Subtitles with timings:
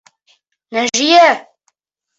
[0.77, 1.31] Нәжиә.